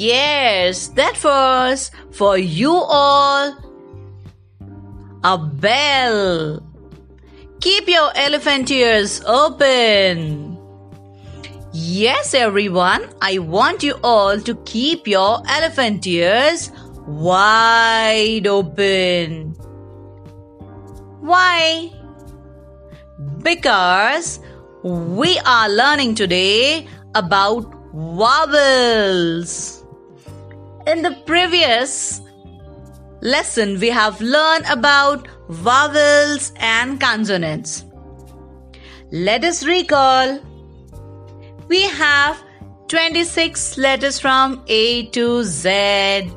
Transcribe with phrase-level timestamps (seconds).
[0.00, 3.52] Yes, that was for you all.
[5.22, 6.62] A bell.
[7.60, 10.56] Keep your elephant ears open.
[11.74, 16.72] Yes, everyone, I want you all to keep your elephant ears
[17.06, 19.52] wide open.
[21.20, 21.92] Why?
[23.42, 24.40] Because
[24.82, 29.79] we are learning today about vowels.
[30.86, 32.22] In the previous
[33.20, 37.84] lesson, we have learned about vowels and consonants.
[39.12, 40.40] Let us recall.
[41.68, 42.42] We have
[42.88, 46.30] 26 letters from A to Z,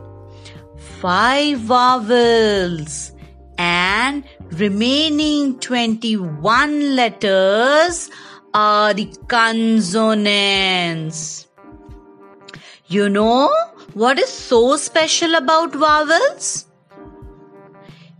[0.99, 3.13] 5 vowels,
[3.57, 8.09] and remaining 21 letters
[8.53, 10.67] are the consonants.
[12.87, 13.49] You know
[13.93, 16.65] what is so special about vowels?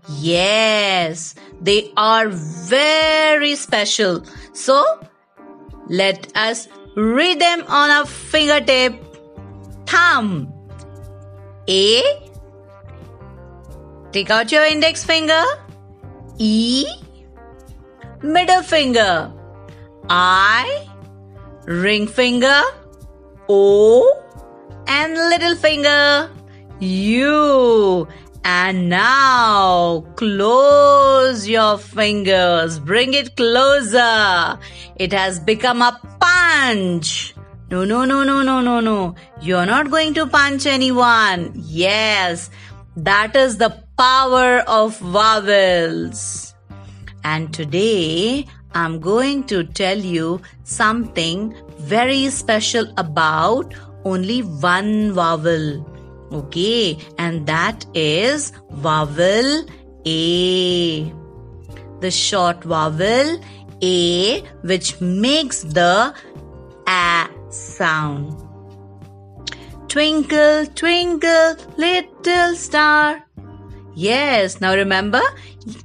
[0.10, 4.24] Yes, they are very special.
[4.54, 4.84] So,
[5.90, 9.00] let us read them on our fingertip.
[9.86, 10.52] Thumb.
[11.68, 12.02] A.
[14.12, 15.44] Take out your index finger.
[16.38, 16.86] E.
[18.22, 19.32] Middle finger.
[20.10, 20.88] I.
[21.66, 22.62] Ring finger.
[23.48, 24.23] O.
[24.96, 26.30] And little finger.
[26.80, 28.08] U.
[28.46, 32.78] And now close your fingers.
[32.78, 34.60] Bring it closer.
[34.98, 37.34] It has become a punch.
[37.72, 39.16] No, no, no, no, no, no, no.
[39.42, 41.54] You're not going to punch anyone.
[41.56, 42.52] Yes,
[42.96, 46.54] that is the power of vowels.
[47.24, 53.74] And today I'm going to tell you something very special about
[54.06, 55.90] only one vowel.
[56.32, 59.66] Okay, and that is vowel
[60.06, 61.14] A.
[62.02, 63.40] The short vowel
[63.82, 66.14] A which makes the
[66.88, 68.40] A sound.
[69.88, 73.24] Twinkle, twinkle, little star.
[73.96, 75.22] Yes, now remember?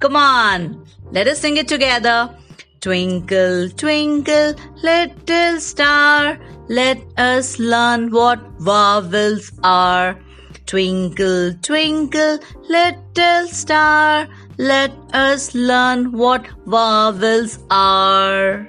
[0.00, 2.35] Come on, let us sing it together.
[2.81, 10.19] Twinkle, twinkle, little star, let us learn what vowels are.
[10.67, 18.69] Twinkle, twinkle, little star, let us learn what vowels are.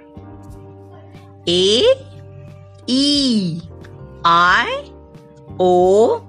[1.45, 1.83] A,
[2.87, 3.61] E,
[4.23, 4.91] I,
[5.59, 6.25] O,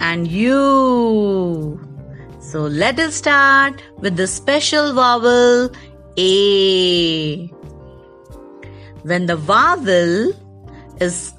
[0.00, 1.80] and U.
[2.40, 5.70] So let us start with the special vowel
[6.18, 7.46] A.
[9.02, 10.32] When the vowel
[11.00, 11.32] is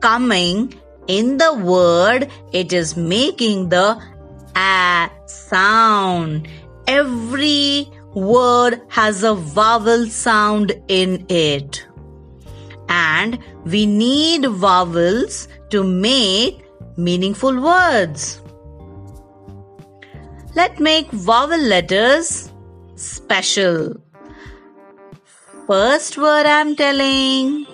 [0.00, 0.74] coming
[1.06, 4.00] in the word, it is making the
[4.54, 6.48] a sound.
[6.86, 11.86] Every word has a vowel sound in it.
[12.88, 16.64] And we need vowels to make
[16.96, 18.40] meaningful words.
[20.54, 22.52] Let's make vowel letters
[22.96, 23.94] special.
[25.66, 27.66] First word I'm telling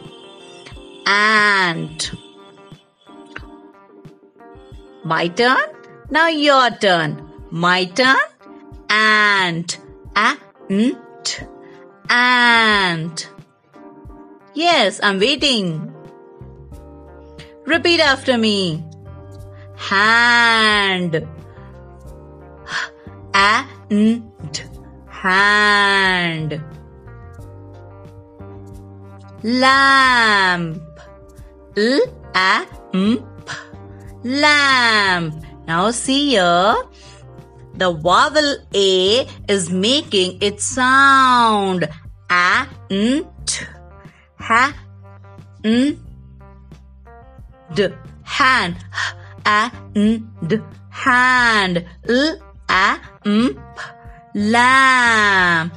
[1.07, 2.13] ant.
[5.05, 5.57] My turn.
[6.11, 7.23] Now your turn.
[7.51, 8.17] My turn.
[8.91, 9.79] Ant.
[10.17, 11.45] Ant.
[12.11, 13.31] Ant.
[14.55, 15.95] Yes, I'm waiting.
[17.67, 18.85] Repeat after me.
[19.77, 21.27] Hand.
[23.35, 24.65] Ant.
[25.09, 26.63] Hand.
[31.77, 31.85] Lamp.
[31.85, 32.01] L
[32.35, 32.65] a
[32.95, 33.53] m p.
[35.69, 36.75] Now see here.
[37.75, 41.87] The vowel A is making its sound.
[42.31, 43.65] A, n, t,
[44.39, 44.75] ha,
[45.63, 45.99] n,
[47.75, 47.89] d,
[48.25, 48.77] hand.
[49.45, 50.59] A, n, d,
[50.89, 51.85] hand.
[52.09, 52.39] L,
[52.71, 53.83] a, m, p,
[54.35, 55.75] lamp.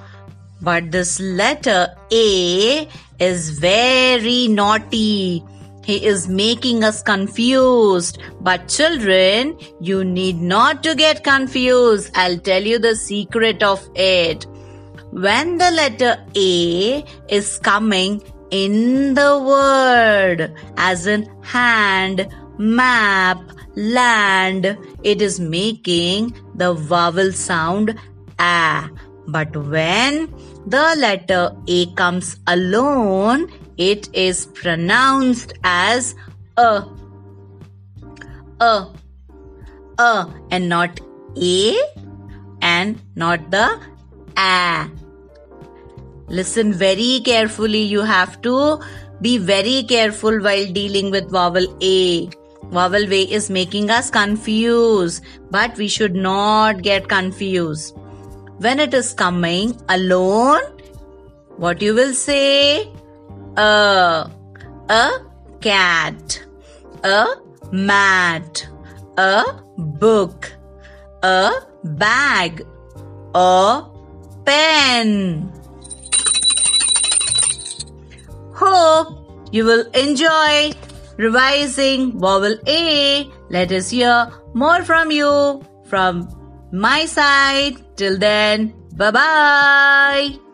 [0.61, 2.87] But this letter A
[3.19, 5.43] is very naughty.
[5.89, 8.19] He is making us confused.
[8.41, 12.11] But children, you need not to get confused.
[12.13, 14.45] I'll tell you the secret of it.
[15.11, 18.21] When the letter A is coming
[18.51, 22.27] in the word, as in hand,
[22.59, 23.41] map,
[23.75, 27.97] land, it is making the vowel sound
[28.37, 28.87] A.
[29.27, 30.31] But when
[30.67, 36.13] the letter A comes alone, it is pronounced as
[36.57, 36.83] a.
[38.61, 38.87] A.
[39.97, 40.99] A and not
[41.37, 41.77] A
[42.61, 43.79] and not the
[44.37, 44.89] A.
[46.27, 47.81] Listen very carefully.
[47.81, 48.79] You have to
[49.21, 52.29] be very careful while dealing with vowel A.
[52.63, 57.95] Vowel A is making us confused, but we should not get confused.
[58.57, 60.61] When it is coming alone,
[61.55, 62.91] what you will say?
[63.57, 64.29] A,
[64.89, 65.09] a
[65.61, 66.43] cat,
[67.03, 67.25] a
[67.71, 68.67] mat,
[69.17, 69.43] a
[69.77, 70.51] book,
[71.23, 71.51] a
[71.83, 72.65] bag,
[73.35, 73.83] a
[74.45, 75.51] pen.
[78.53, 80.71] Hope you will enjoy
[81.17, 83.29] revising vowel A.
[83.49, 86.27] Let us hear more from you from
[86.71, 87.75] my side.
[87.95, 90.48] Till then, bye bye.